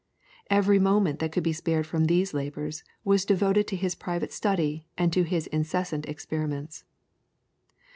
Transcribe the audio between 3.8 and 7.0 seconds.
private study and to his incessant experiments.